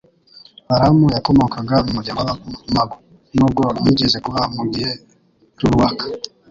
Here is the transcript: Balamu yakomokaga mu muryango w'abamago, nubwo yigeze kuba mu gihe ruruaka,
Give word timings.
Balamu 0.67 1.05
yakomokaga 1.15 1.75
mu 1.85 1.91
muryango 1.97 2.19
w'abamago, 2.19 2.95
nubwo 3.37 3.63
yigeze 3.85 4.17
kuba 4.25 4.41
mu 4.55 4.63
gihe 4.71 4.91
ruruaka, 5.59 6.05